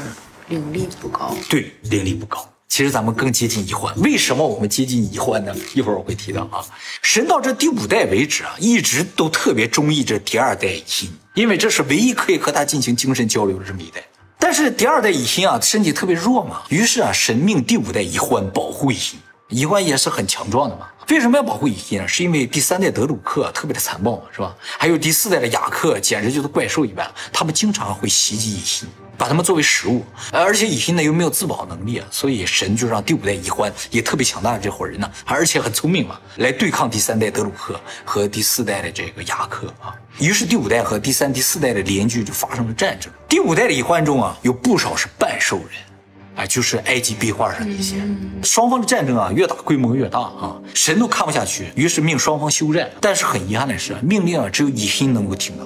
[0.50, 2.46] 灵力不高，对，灵力不高。
[2.74, 5.56] 其实咱们更接近乙欢，为什么我们接近乙欢呢？
[5.76, 6.66] 一会儿我会提到啊。
[7.04, 14.04] 神到这第五代为止啊，一直都特别中意这第二代乙辛，因为这是唯一可以和他进行精神交流的这么一代。
[14.40, 19.20] 但是第二代乙辛啊，身体特别弱嘛，于是啊，神命第五代乙欢保护乙辛。
[19.50, 22.08] 乙欢也是很强壮的嘛，为什么要保护乙辛呢？
[22.08, 24.52] 是因为第三代德鲁克特别的残暴嘛，是吧？
[24.80, 28.90] 还有第四代的雅克，简直就是怪兽一般，他们经常会袭击乙辛。
[29.18, 39.94] 把他们作为食物，而且乙辛呢又没有自保能力啊，所以神就让第五代乙欢也特别强大的这伙人呢，而且很聪明嘛，来对抗第三代德鲁克和第四代的这个雅克啊。
[40.20, 43.12] 于是第五代和第三、第四代的联军就发生了战争。
[43.28, 47.96] 第五代的乙欢中啊，有不少是半兽人，啊，就是埃及壁画上那些。
[48.44, 52.90] 双方的战争啊，越打规模越大啊，神都看不下去，于是命双方休战。
[53.00, 55.66] 但是很遗憾的是，命令啊只有乙辛能够听到。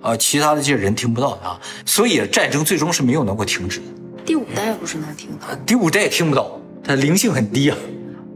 [0.00, 3.86] 啊，其他的这些人听不到啊，所以战争最终是没有能够停止的。
[4.24, 5.54] 第五代不是能听到？
[5.66, 7.76] 第五代也听不到，他灵性很低啊，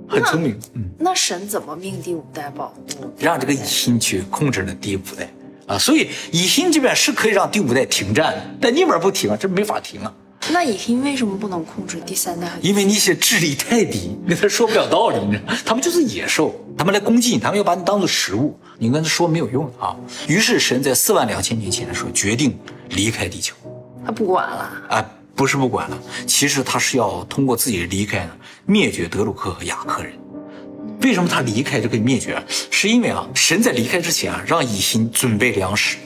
[0.08, 0.58] 很聪明。
[0.74, 3.14] 嗯，那神怎么命第五代保护？
[3.18, 5.30] 让这个乙辛去控制了第五代
[5.66, 10.12] 啊，所以乙辛这边是可以让第五代停战的，但那边不停啊，这没法停啊。
[10.50, 12.50] 那乙辛为什么不能控制第三代？
[12.60, 19.94] 因为你些智力太低，跟他说不了道理，你知道，他们就是野兽，他们来攻击你，他们要把你当做食物，你跟他说没有用啊。
[20.26, 22.58] 于是神在四万两千年前的时候决定
[22.90, 23.54] 离开地球，
[24.04, 28.30] 他不管了啊，不是不管了，其实他是要通过自己的离开呢，
[28.66, 30.12] 灭绝德鲁克和雅克人。
[31.02, 32.42] 为什么他离开就可以灭绝？
[32.70, 35.96] 是因为啊，神在离开之前啊，让乙辛准备粮食，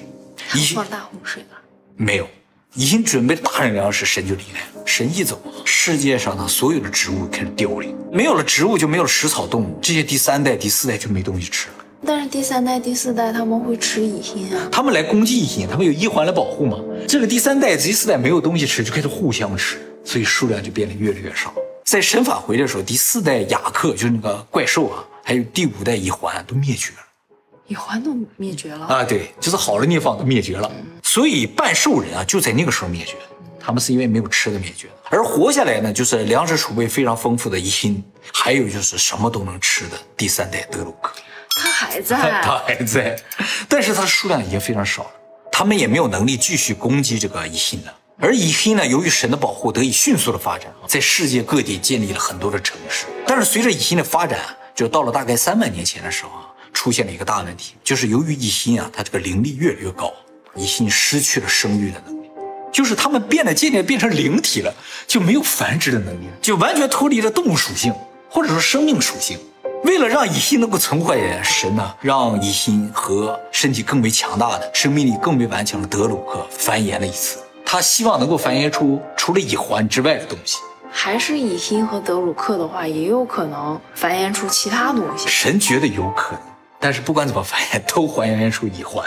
[0.55, 1.59] 乙辛大洪水了
[1.97, 2.29] 没有？
[2.77, 4.85] 已经准备大量粮食，神就离开了。
[4.85, 11.75] 神一走，世界上的所有的植物开始凋零，没有了植物就没有了食草动物，这些第三代、第四代就没东西吃了。
[12.05, 16.79] 但是第三代、第四代他们会吃蚁心啊，他们来攻击蚁心，他们有一环来保护嘛？
[17.09, 21.53] 这个第三代、第四代没有东西吃，就开始互相吃，所以数量就变得越来越少。
[21.85, 26.99] 在神返回的时候，第四代雅克就是那个怪兽啊，还有第五代蚁环都灭绝了。
[27.69, 30.71] 蚁环都灭绝了啊，对，就是好的地方都灭绝了，
[31.17, 33.17] 所以半兽人啊就在那个时候灭绝，
[33.59, 41.15] 他们是因为没有吃的灭绝，而活下来呢，就是粮食储备非常丰富的伊辛，还有就是什么都能吃的第三代德鲁克，
[41.49, 43.19] 他还在， 他还在，
[43.67, 45.11] 但是他的数量已经非常少了，
[45.51, 54.39] 他们也没有能力继续攻击这个伊辛了，而伊辛呢，由于神的保护得以迅速的发展，在世界各地建立了很多的城市，但是随着伊辛的发展，
[54.75, 56.43] 就到了大概三万年前的时候啊。
[56.75, 60.13] 出现了一个大问题，就是由于蚁心啊，它这个灵力越来越高，
[60.57, 62.31] 蚁心失去了生育的能力，
[62.73, 64.75] 就是他们变得渐渐变成灵体了，
[65.07, 67.95] 就没有繁殖的能力，就完全脱离了动物属性
[68.29, 69.39] 或者说生命属性。
[69.85, 80.59] 为了让乙心能够存活下来，神呢让乙心和身体更为强大的、生命力更为顽强的德鲁克繁衍了一次，他希望能够繁衍出除了乙环之外的东西。
[80.91, 85.29] 还是乙心和德鲁克的话，也有可能繁衍出其他东西。
[85.29, 86.41] 神觉得有可能。
[86.81, 89.05] 但是不管怎么繁衍，都还原出乙环，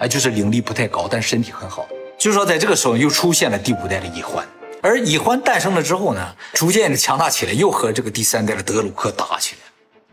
[0.00, 1.86] 啊，就是灵力不太高，但身体很好。
[2.18, 4.46] 就是说，在这个时候又出现了第五代的蚁环，
[4.80, 9.56] 而蚁环诞生了之后呢，逐渐的强大起来，又和这个第三代的德鲁克打起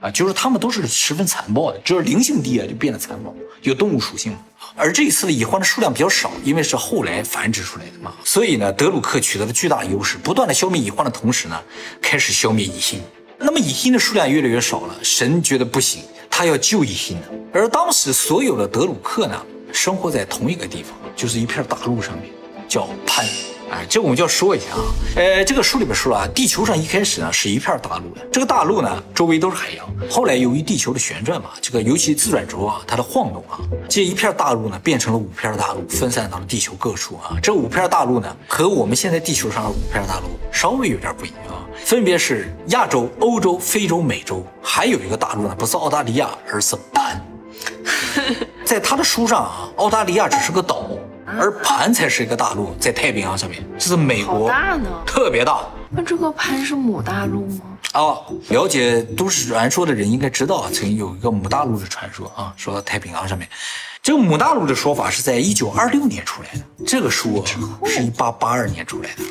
[0.01, 4.37] 来，啊，就是他们都是十分残暴的，只要灵性低啊，就变得残暴，有动物属性。
[4.75, 11.57] 而这一次的蚁环的数量比较少，因为是后来繁殖出来的嘛，所以呢，德鲁克取得了巨大的优势，不断的消灭蚁环的同时呢，
[12.01, 13.01] 开始消灭蚁心。
[13.39, 16.03] 那么蚁心的数量越来越少了，神觉得不行。
[16.29, 17.17] 他要救一心，
[17.51, 19.45] 而当时所有的德鲁克呢，
[19.77, 22.31] 生活在同一个地方，就是一片大陆上面，
[22.67, 23.23] 叫潘。
[23.69, 24.81] 哎，这我们就要说一下啊。
[25.15, 29.87] 呃，这个书里边说了啊，地球上一开始呢是一片大陆的，这个大陆呢周围都是海洋。
[30.09, 37.37] 后来由于地球的旋转嘛，这个尤其自转轴啊，它的晃动啊，这一片大陆呢变成了五片大陆，分散到了地球各处啊。
[37.43, 41.69] 这五片大陆呢和我们现在地球上的五片大陆稍微有点不一样。
[41.85, 47.23] 分别是亚洲、欧洲、非洲、美洲，还有一个大陆呢，不是澳大利亚，而是盘。
[48.67, 50.89] 在他的书上啊，澳大利亚只是个岛，
[51.25, 53.65] 而盘才是一个大陆，在太平洋上面。
[53.79, 55.61] 这是美国，大呢，特别大。
[55.89, 57.61] 那这个盘是母大陆吗？
[57.93, 63.47] 哦，了解都市传说的人应该知道啊，曾经有一个母大陆的传说啊，说到太平洋上面，
[64.03, 67.41] 这个母大陆的说法是在一九二六年出来的，这个书
[67.85, 69.23] 是一八八二年出来的。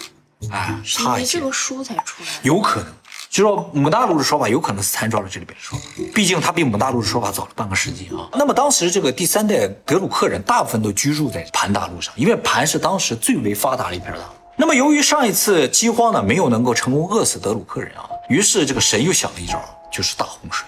[0.50, 2.86] 哎，差这个书才出来，有可能，
[3.28, 5.84] 就说母大陆的说法有可能是参照了这里边的说法，
[6.14, 8.28] 毕竟它比母大陆的说法早了半个世纪啊。
[8.32, 14.24] 那么当时这个第三代德鲁克人大部分都居住在盘大陆上，因为盘是当时最为发达的一片大陆。
[14.56, 19.60] 那么由于上一次饥荒呢没有能够成功饿死德鲁克人啊，于是这个神又想了一招，
[19.92, 20.66] 就是大洪水。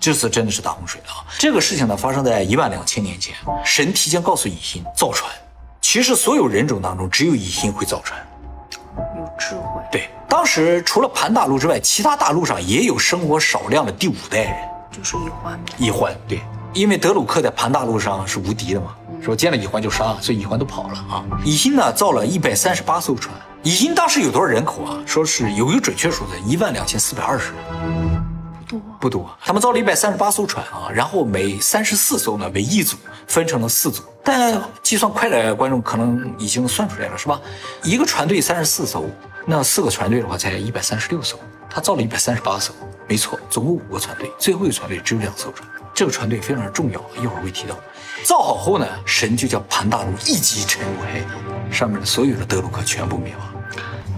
[0.00, 1.26] 这次真的是大洪水啊！
[1.40, 5.28] 这个事情呢发生在一万两千年前，神提前告诉蚁心造船。
[5.80, 8.20] 其实所有人种当中，只有蚁心会造船。
[9.38, 14.54] 智慧对，当时除了盘大陆之外，其他大陆上也有生活少量的第五代人，
[14.90, 15.60] 就是乙环。
[15.78, 16.40] 乙环对，
[16.74, 21.24] 因为德鲁克在盘大陆上是无敌的嘛，说见了乙环就杀，所以乙环都跑了啊。
[21.44, 24.98] 蚁心呢造了一百三十八艘船，蚁心当时有多少人口啊？
[25.06, 27.56] 说是有一个准确数字，一万两千四百二十人。
[28.66, 29.30] 多不多？
[29.40, 34.02] 他们造了一百三十八艘船啊，然后每三十四艘呢为一组，分成了四组。
[34.24, 37.40] 但计算快的观众可能已经算出来了，是吧？
[37.82, 39.04] 一个船队三十四艘，
[39.46, 41.38] 那四个船队的话才一百三十六艘。
[41.70, 42.72] 他造了一百三十八艘，
[43.06, 45.68] 没错，总共五个船队，最后一个船队只有两艘船。
[45.94, 47.74] 这个船队非常重要，一会儿会提到。
[48.24, 51.26] 造好后呢，神就叫盘大陆一击沉入海底，
[51.70, 53.46] 上面的所有的德鲁克全部灭亡。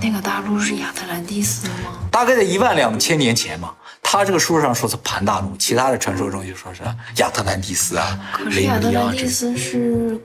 [0.01, 1.75] 那个大陆是亚特兰蒂斯吗？
[2.11, 3.75] 大概在一万两千年前嘛。
[4.13, 6.83] 他这个书上说是盘大陆，其他的传说中就说是
[7.19, 8.19] 亚特兰蒂斯啊。
[8.33, 10.19] 可是亚特兰蒂斯是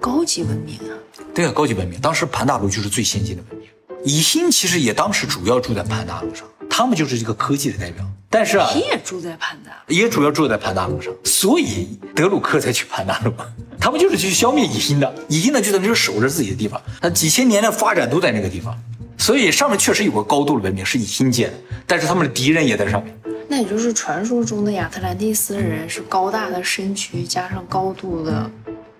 [0.00, 0.94] 高级文明啊。
[1.34, 2.00] 对啊，高级文明。
[2.00, 3.68] 当时盘大陆就是最先进的文明。
[4.04, 8.06] 以心其实也当时主要住在盘大陆上，他们就是这个科技的代表。
[8.30, 13.32] 但是啊，也住在盘大，也主要住在盘大陆上，所以德鲁克才去盘大陆。
[13.80, 15.12] 他们就是去消灭以心的。
[15.28, 18.78] 以心呢就在那守着自己的地方，他几千年的发展都在那个地方，
[19.22, 21.54] 所以上面确实有个高度的文明是以心建的，
[21.86, 23.16] 但是他们的敌人也在上面。
[23.48, 28.50] 那也就是传说中的亚特兰蒂斯人是高大的身躯加上高度的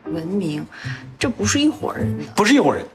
[0.05, 0.65] 文明，
[1.19, 2.87] 这不是一伙人的，不是一伙人。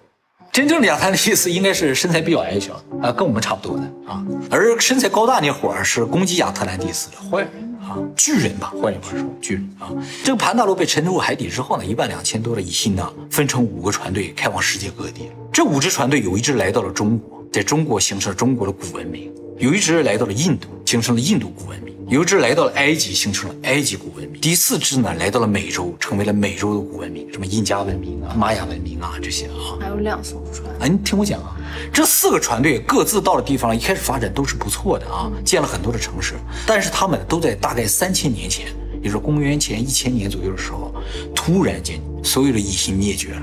[0.53, 4.25] 真正的亚特兰蒂斯应该是身材比较矮小啊，跟我们差不多的啊。
[4.49, 7.51] 而身材高大那伙儿是攻击亚特兰蒂斯的坏人
[7.87, 9.87] 啊，巨人吧，换句话说，巨人啊。
[10.21, 15.31] 这个盘大陆被沉入海底之后呢，一万两千多的蚁心呢，分成五个船队开往世界各地。
[15.53, 19.31] 这五支船队有一支来到了中国，在中国形成了中国的古文明。
[19.57, 29.75] 有一支来到了印度，形成了印度古文明；有一支来到了埃及，形成了埃及古文明；第四支呢，来到了美洲，成为了美洲的古文明，什么印加文明啊、玛雅文明啊这些啊。
[29.77, 31.57] 还有两艘船，啊，你听我讲啊，
[31.91, 38.67] 这四个船队各自到的地方，一开始发展都是不错的啊，建了很多的城市，但是他们都在大概三千年前，
[39.01, 40.95] 也就是公元前一千年左右的时候，
[41.35, 43.41] 突然间所有的蚁心灭绝了。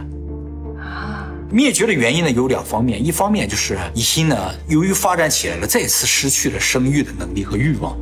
[1.50, 7.96] 灭绝的原因呢有两方面，一方面就是蚁心呢由于发展起来了，再次失去了生育的能力和欲望，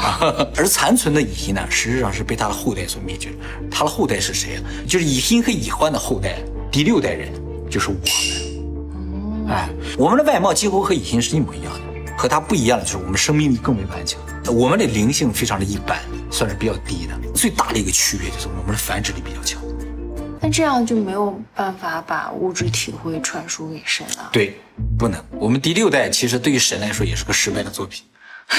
[0.54, 3.30] 而残存的蚁心呢实际上是被他的后代所灭绝。
[3.70, 4.62] 他的后代是谁啊？
[4.86, 6.38] 就是蚁心和蚁欢的后代，
[6.70, 7.30] 第六代人
[7.70, 8.02] 就是我们。
[9.50, 14.20] 哎，我们的外貌几乎和蚁心是一模一样的，和它不一样的就是我们生命力更为顽强，
[14.52, 15.98] 我们的灵性非常的一般，
[16.30, 17.18] 算是比较低的。
[17.34, 19.62] 最大的一个区别就是我们的繁殖力比较强。
[20.40, 24.30] 那这样就没有办法把物质体会传输给神了。
[24.32, 24.58] 对，
[24.98, 25.22] 不能。
[25.32, 28.04] 我们第六代其实对于神来说也是个失败的作品，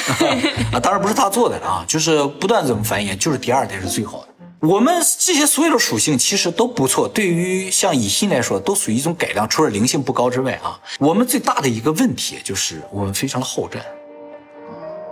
[0.71, 4.27] 啊，当然不是他做的啊，就是不断怎么繁衍，就是第二代是最好的。
[4.59, 9.47] 我们这些所有的属性其实都不错，对于像乙辛来说，都属于一种改良。
[9.47, 13.81] 除了灵性不高之外啊，我们最大的一个问题就是我们非常的好战，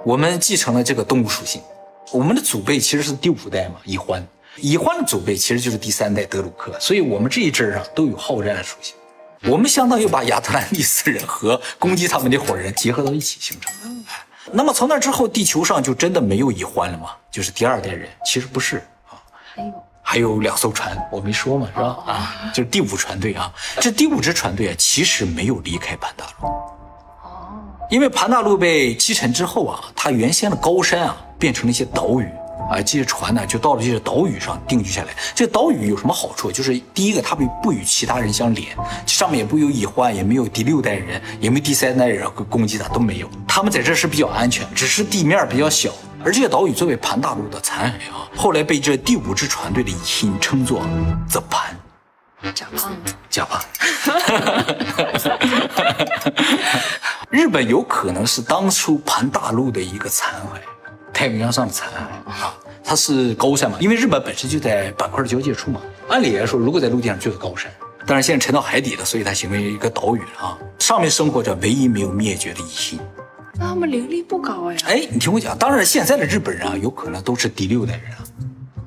[0.03, 1.62] 我们继承了这个动物属性。
[2.12, 4.25] 我们的祖辈其实是第五代嘛，乙欢。
[4.60, 8.96] 乙欢的祖辈其实就是第三代德鲁克，所以我们这一支儿啊都有好战的属性。
[9.43, 14.13] 我们相当于把亚特兰蒂斯人和攻击他们的伙人结合到一起形成的。
[14.52, 17.12] 那么从那之后，地球上就真的没有乙欢了吗？
[17.30, 18.10] 就是第二代人？
[18.26, 18.78] 其实不是
[19.10, 19.22] 啊，
[19.54, 21.98] 还有还有两艘船，我没说嘛，是吧？
[22.08, 23.54] 啊，就是第五船队啊。
[23.80, 26.48] 这第五支船队啊，其实没有离开盘大陆。
[26.48, 32.28] 哦，因为盘大陆被击沉之后啊，它原先的高山啊，变成了一些岛屿。
[32.69, 35.10] 啊，这些船呢就到了这些岛屿上定居下来。
[35.34, 36.51] 这岛屿有什么好处？
[36.51, 38.75] 就是第一个，它不不与其他人相连，
[39.06, 43.30] 上面也不有隐患，也没有第六代人，也没第三代人攻击它都没有。
[43.47, 45.91] 他们在这是比较安全，只是地面比较小。
[46.25, 50.82] 而这些岛屿作为盘大陆的残骸啊，后来被这第五支船队的蚁心称作
[51.32, 51.77] “the 盘”，
[52.53, 52.91] 假胖
[53.30, 53.62] 假胖。
[57.30, 60.77] 日本有可能是当初盘大陆的一个残骸。
[61.17, 63.80] 太平洋上的残骸啊，它是高山嘛？
[63.82, 65.82] 因为日本本身就在板块的交界处嘛。
[66.10, 67.71] 按理来说，如果在陆地上就是高山，
[68.06, 70.56] 但是现在沉到海底了，所以它形成一个岛屿了啊。
[70.77, 72.99] 上面生活着唯一没有灭绝的蚁心。
[73.56, 74.77] 那他们灵力不高呀？
[74.86, 78.21] 哎，你听我讲，当然现在的日本人啊，有可能都是第六代人啊，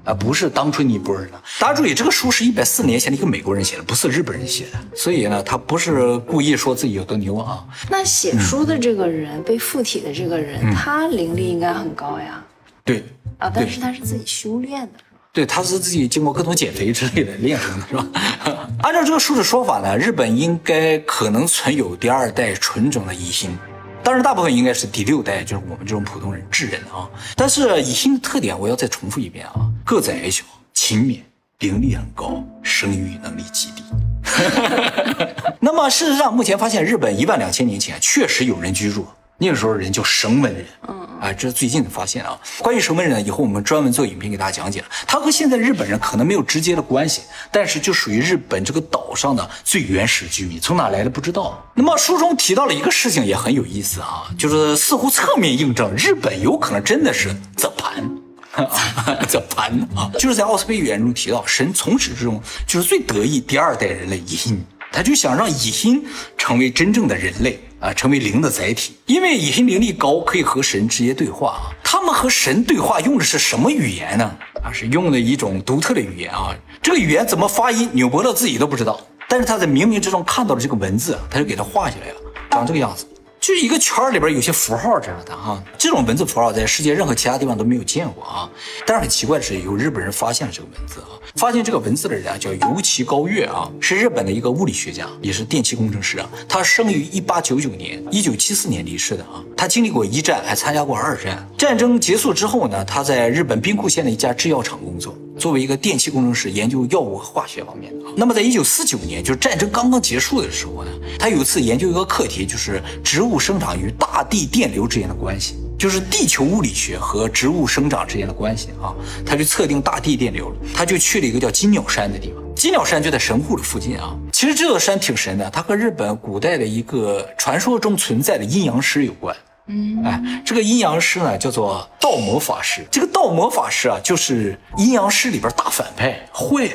[0.04, 1.40] 啊，不是当初那波人的。
[1.58, 7.64] 大家注意，这个书是一百四十年前的一个美国人写的，不是日本人写的，所以呢，他不是故意说自己有多牛啊。
[7.90, 12.42] 那写书的这个人，被附体的这个人，他灵力应该很高呀？
[12.84, 13.04] 对
[13.38, 14.92] 啊，但是他是自己修炼的？
[15.32, 18.06] 对，他是自己经过各种减肥之类的练成的，是吧？
[18.82, 23.56] 按照这个书的说法呢，日本应该可能存有第二代纯种的乙心。
[24.02, 27.08] 当然，大部分应该是第六代，就是我们这种普通人智人啊。
[27.36, 30.42] 但是乙心的特点，我要再重复一遍啊：个子矮小、
[30.74, 31.20] 勤勉、
[31.60, 33.84] 灵力很高、生育能力极低。
[35.60, 39.06] 那么，事实上，目前发现日本一万两千年前确实有人居住，
[39.40, 40.64] 那个时候人叫绳文人。
[40.87, 42.38] 嗯，啊，这是最近的发现啊。
[42.59, 44.87] 关于绳文人，以后我们专门做影片给大家讲解了。
[45.07, 51.66] 他和现在日本人可能没有直接的关系，但是就属于日本这个岛上的最原始居民，从哪来的不知道。
[51.74, 58.09] 那么书中提到了一个事情也很有意思啊，就是似乎侧面印证日本有可能真的是泽盘。
[59.29, 64.61] 这盘啊，就是在奥斯贝语言中提到，神从始至终就是最得意第二代人类蚁心，
[64.92, 66.05] 他就想让乙心
[66.37, 71.72] 成为真正的人类啊，成为灵的载体，因为乙心灵力高，可以和神直接对话。
[71.83, 74.37] 他们和神对话用的是什么语言呢？
[74.62, 82.16] 啊，是用的一种独特的语言啊，这个语言怎么发音，纽伯勒自己都不知道，但是他在冥冥之中看到了这个文字，他就给他画下来了，
[82.50, 83.07] 长这个样子。
[83.40, 88.48] 就是一个圈里边有些符号这样的哈，这种文字符号在世界任何其他地方都没有见过啊。
[88.87, 96.29] 但是很奇怪的是，有日本人发现了这个文字啊，发现这个文字的人啊叫尤崎高月啊，是日本的一个物理学家，也是电气工程师啊。
[96.46, 99.42] 他生于一八九九年，一九七四年离世的啊。
[99.57, 101.48] 他经历过一战，还参加过二战。
[101.57, 105.16] 战争结束之后呢，他在日本兵库县的一家制药厂工作。
[105.38, 108.05] 作为一个电气工程师，研究药物和化学方面的。
[108.14, 118.94] 那么，在一九四九年，就是战争刚刚结束的时候呢，他有一次研究一个课题，就是植物生长与大地电流之间的关系，就是地球物理学和植物生长之间的关系啊。
[119.24, 122.42] 他就测定大地电流了，他就去了一个叫金鸟山的地方。
[122.54, 124.14] 金鸟山就在神户的附近啊。
[124.33, 129.35] 其实这座山挺神的，它和日本古代的一个传说中存在的阴阳师有关。
[129.66, 132.85] 嗯，哎，这个阴阳师呢，叫做道魔法师。
[132.90, 136.74] 这个道魔法师啊，就是阴阳师里边大反派，坏的。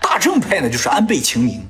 [0.00, 1.62] 大正派呢，就是安倍晴明。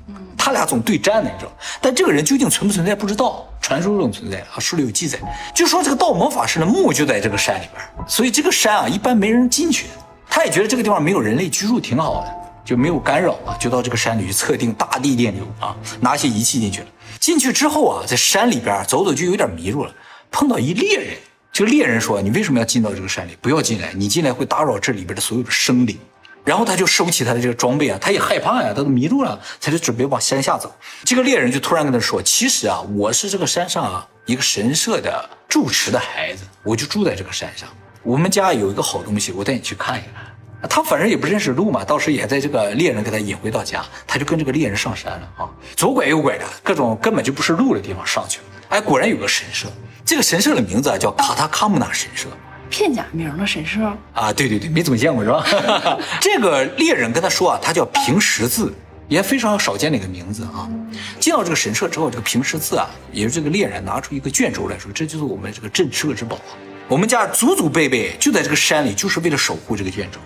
[0.43, 1.53] 他俩总对战呢，你知道？
[1.83, 5.19] 但这个人究竟存不存在不知道，传说中存在啊，书里有记载，
[5.55, 9.85] 就说这个盗魔法师的墓就在这个山里边，所以这个山啊一般没人进去。
[10.31, 12.35] 他也觉得这个地方没有人类居住，挺好的，
[12.65, 16.87] 就没有干扰啊，就到这个山里去测定大地电流啊，拿些仪器进去了。
[17.19, 19.93] 进去之后啊，在山里边走走就有点迷路了，
[20.31, 21.19] 碰到一猎人。
[21.53, 23.37] 这个猎人说：“你为什么要进到这个山里？
[23.43, 25.99] 不要进来，你进来会打扰这里边的所有的生灵。”
[26.45, 30.73] 然后他就收起他的这个装备啊，他也害怕呀，他都迷路了，他就准备往山下走。
[31.05, 37.69] 这个猎人就突然跟他说：“其实啊，我是这个山上啊一个神社的住持的孩子，我就住在这个山上。
[38.03, 40.25] 我们家有一个好东西，我带你去看一看。”
[40.69, 48.45] 他反正也不认识路嘛，到时也在这个猎人给他引回到家，他就跟这个猎人上山了啊，左拐右拐的，各种根本就不是路的地方上去了。
[48.69, 49.69] 哎，果然有个神社，
[50.05, 52.29] 这个神社的名字啊叫卡塔卡姆纳神社。
[52.71, 53.81] 片假名的神社
[54.15, 55.45] 啊，对对对，没怎么见过是吧？
[56.21, 58.73] 这个猎人跟他说啊，他叫平十字，
[59.09, 60.71] 也非常少见的一个名字啊。
[61.19, 66.55] 进到这个神社之后，这个平十字啊，也是这个猎人拿出一个卷轴来说，这就是我们这个镇社之宝啊。
[66.89, 70.19] 我们家祖祖辈辈就在这个山里，就是为了守护这个卷轴。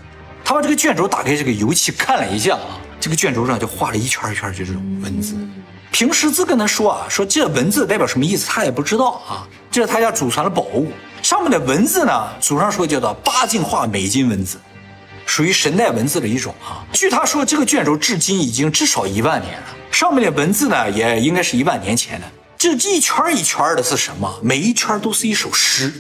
[0.45, 5.35] 他把这个卷轴打开，这个油漆看了一下啊，这个卷轴上就画了一圈一圈，就这种文字。
[5.91, 9.49] 平十字跟他说啊，说这文字代表什么意思，他也不知道啊。
[9.71, 10.93] 这是他家祖传的宝物。
[11.25, 14.59] 上面的文字呢，祖上说叫做八进化美金文字，
[15.25, 16.85] 属于神代文字的一种啊。
[16.93, 22.27] 据他说，这个卷轴至今已经至少一万年了，上面的文字呢，也应该是一万年前的。
[22.59, 24.39] 这一圈一圈的是什么？
[24.43, 25.91] 每一圈都是一首诗。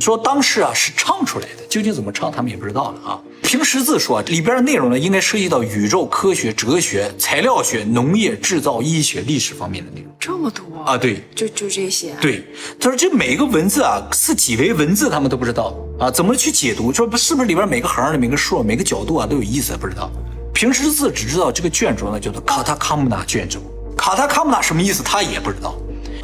[0.00, 3.20] 说当时啊是唱出来的，究竟怎么唱，他们也不知道了啊。
[3.42, 10.10] 凭识字说里边的内容呢，应该涉及到宇宙科学、哲学、材料学、农业、制造、医学、历史方面的内容。
[10.18, 10.96] 这么多啊？
[10.96, 12.12] 对，就就这些。
[12.20, 12.44] 对，
[12.80, 16.92] 他说这每一个文字啊是几维文字，他们都不知道啊，怎么去解读？
[16.92, 20.10] 说不是不是里边每个行的每个数、每个角度啊都有意思，不知道。
[20.52, 23.60] 平识字只知道这个卷轴呢叫做卡塔卡姆纳卷轴，
[23.96, 25.74] 卡塔卡姆纳什么意思他也不知道。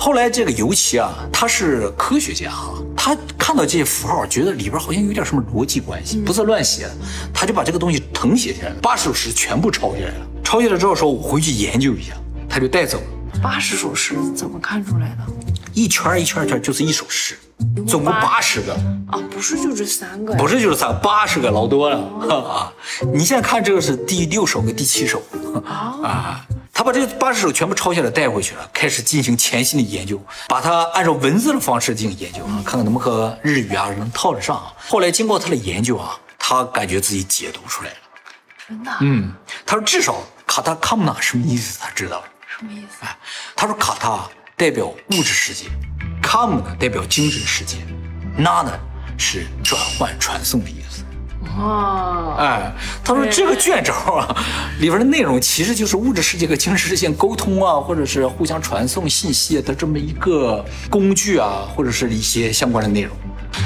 [0.01, 6.97] 后来这个尤其啊，他是科学家哈，他看到这些符号，觉得里边好像有点什么逻辑关系，不是乱写的，
[7.35, 10.27] 他就把这个东西誊写下来，八十首诗全部抄下来了。
[10.43, 12.15] 抄下来之后说，我回去研究一下，
[12.49, 13.41] 他就带走了。
[13.43, 15.19] 八十首诗怎么看出来的？
[15.75, 17.39] 一圈一圈一圈就是一首诗，
[17.87, 18.73] 总共八十个
[19.07, 21.99] 啊，不是就这三个，不是就是三个，八十个老多了
[22.49, 22.73] 啊！
[23.13, 25.23] 你现在看这个是第六首跟第七首
[25.63, 26.43] 啊。
[26.81, 30.19] 他把这八十首全部抄下来带回去了，开始进行潜心的研究，
[30.49, 34.57] 把它按照文字的方式进行研究啊，看看能不能和日语啊能套得上。
[34.57, 37.97] 啊后来经过他的研究啊，他感觉自己解读出来了，
[38.67, 38.91] 真的？
[39.03, 39.31] 嗯，
[39.67, 43.05] 他说至少卡塔卡姆纳什么意思他知道了，什么意思？
[43.05, 43.15] 哎，
[43.55, 44.27] 他说卡塔
[44.57, 45.67] 代表物质世界，
[46.23, 47.77] 卡姆呢代表精神世界，
[48.39, 48.73] 那呢
[49.19, 50.90] 是转换传送的意思。
[51.59, 52.73] 哦，哎，
[53.05, 54.35] 他说这个卷轴啊，
[54.79, 63.15] 里边的内容其实就是物质世界和精神世界沟通啊，或者是互相传送信息的这么一个工具啊，或者是一些相关的内容。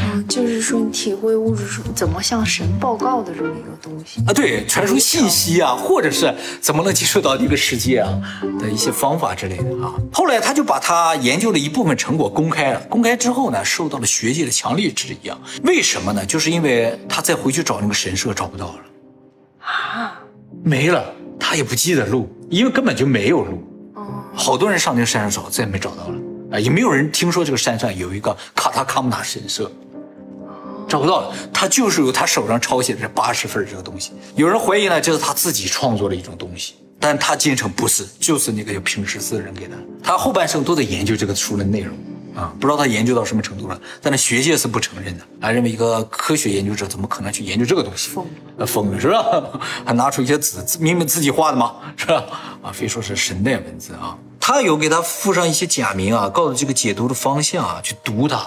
[0.03, 8.11] 嗯，就是说你体会物质是怎么向神报告的这么一个东西啊，对，传输信息啊，或者是怎么能接触到这个世界啊
[8.59, 9.95] 的一些方法之类的啊。
[10.13, 15.39] 后来他就把他研究的一部分成果公开了，公开之后呢，受到了学界的强烈质疑啊。
[15.63, 16.25] 为什么呢？
[16.27, 18.81] 就是因为他再回去找那个神社找不到了
[19.61, 20.19] 啊，
[20.63, 21.05] 没了，
[21.39, 23.63] 他也不记得路，因为根本就没有路。
[23.95, 26.15] 哦，好多人上那个山上找，再也没找到了。
[26.55, 29.69] 啊，也没有人听说这个山上有一个卡塔卡姆纳神社，
[30.87, 31.35] 找不到了。
[31.53, 34.13] 他就是有他手上抄写的这八十份这个东西。
[34.37, 39.77] 有人怀疑呢，就是他自己创作的一种东西，但他坚称不是，就是那个叫平十字的人给的。
[40.01, 41.97] 他后半生都在研究这个书的内容
[42.37, 43.81] 啊，不知道他研究到什么程度了。
[44.01, 48.11] 但是学界是不承认的，还认为一个科学研究者怎么可能去研究这个东西？
[48.11, 48.25] 疯
[48.59, 49.43] 了，疯了是吧？
[49.85, 51.75] 还拿出一些纸，明明自己画的嘛？
[51.97, 52.25] 是吧？
[52.63, 54.17] 啊，非说是神代文字啊。
[54.47, 58.47] 他有给他附上一些假名啊，告诉这个解读的方向啊，去读它，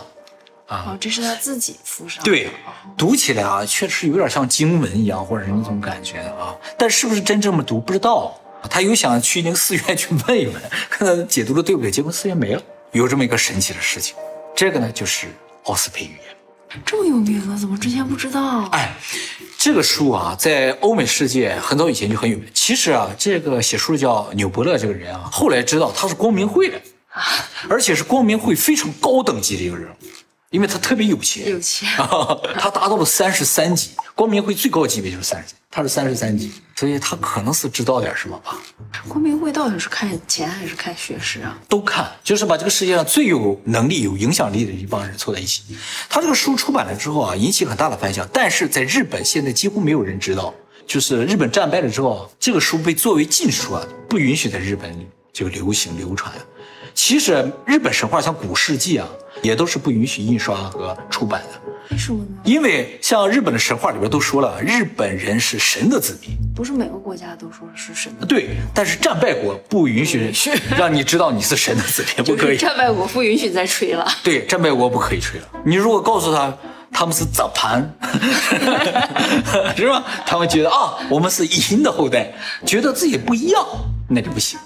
[0.67, 2.23] 啊，这是他自己附上。
[2.23, 2.51] 对，
[2.95, 6.55] 读起来啊，确实有点像经文一样，或者是那种感觉啊。
[6.77, 8.39] 但是不是真这么读，不知道。
[8.69, 11.89] 他有想去那个寺院去问一问， 看看解读的对不对。
[11.89, 14.15] 结果寺院没了，有这么一个神奇的事情。
[14.55, 15.25] 这个呢，就是
[15.63, 16.36] 奥斯培语言。
[16.85, 17.57] 这么有名啊？
[17.59, 18.65] 怎么之前不知道？
[18.71, 18.95] 哎，
[19.57, 22.47] 这个书啊，在欧美世界很早以前就很有名。
[22.53, 26.77] 其实啊，这个写书的叫纽伯勒这个人啊，后来知道他是光明会的
[27.09, 27.23] 啊，
[27.69, 29.95] 而且是光明会非常高等级的一个人物。
[30.49, 31.89] 因为他特别有钱，有钱，
[32.57, 38.57] 他达到了三十三级，光明会最高级别就是三十，他是三十三级，所以他可能是知道点什么吧。
[39.09, 41.57] 光明会到底是看钱还是看学识啊？
[41.67, 45.63] 都看，就是把这个世界上最有能力、有影响力的一帮人凑在一起。
[46.09, 50.53] 他这个书出版了之后啊，引起很大的反响，但是在日本现在几乎没有人知道。
[50.87, 56.33] 就是日本战败了之后，这个书被作为禁书啊，不允许在日本这个流行流传。
[56.97, 59.07] 其实日本神话像古世纪啊，
[59.43, 61.71] 也都是不允许印刷和出版的。
[61.91, 62.41] 为什么呢？
[62.43, 66.35] 因为像日本的神话里边都说了，日本人是神的子民。
[66.55, 70.33] 不是每个国家都说是神的，对，但是战败国不允许
[70.75, 72.57] 让你知道你是神的子民， 不可以。
[72.57, 74.03] 战败国不允许再吹了。
[74.23, 75.47] 对，战败国不可以吹了。
[75.63, 76.51] 你如果告诉他
[76.91, 77.87] 他们是杂盘，
[79.77, 80.03] 是吧？
[80.25, 82.33] 他们觉得啊，我们是殷的后代，
[82.65, 83.63] 觉得自己不一样，
[84.09, 84.59] 那就不行。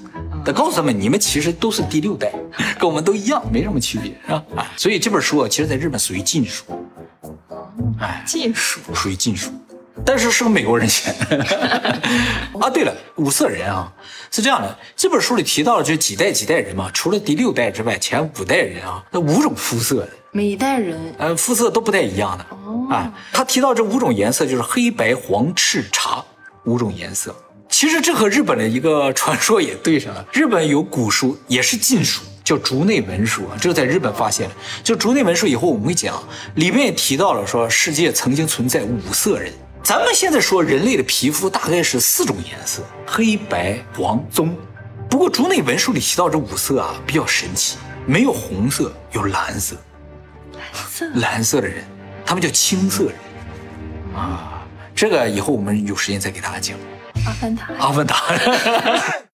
[0.43, 2.31] 得告诉他们，你们其实都是第六代，
[2.79, 4.43] 跟我们都一样，没什么区别，是吧？
[4.55, 6.63] 啊，所以这本书啊，其实在日本属于禁书。
[7.99, 9.51] 哎，禁书属于禁书，
[10.03, 11.37] 但是是个美国人写的。
[12.59, 13.91] 啊，对了，五色人啊，
[14.31, 22.45] 是这样的，这本书里提到了就几代几代人嘛，除了第六代之外，前五代人啊，那五种肤色的，每一代人呃肤色都不太一样的。
[22.65, 26.23] 哦，啊，他提到这五种颜色就是黑白黄赤茶
[26.65, 27.35] 五种颜色。
[27.71, 30.23] 其实这和日本的一个传说也对上了。
[30.31, 34.55] 日本有古书，也是禁书，叫竹内文书啊，这个在日本发现的。
[34.83, 36.21] 就竹内文书以后我们会讲，
[36.55, 39.51] 里面也提到了说世界曾经存在五色人。
[39.81, 44.55] 咱们现在说人类的皮肤大概是四种颜色：黑白黄棕。
[45.09, 49.75] 不过竹内文书里提到这五色啊比较神奇，没有红色，有蓝色。
[50.53, 51.83] 蓝色，蓝色的人，
[52.25, 53.13] 他们叫青色人。
[54.15, 54.61] 啊，
[54.93, 56.77] 这个以后我们有时间再给大家讲。
[57.25, 58.15] 阿凡达，阿凡达。